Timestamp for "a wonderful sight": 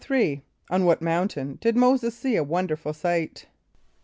2.35-3.45